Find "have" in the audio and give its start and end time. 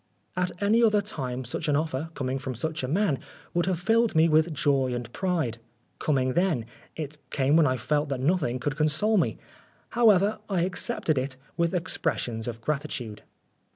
3.67-3.79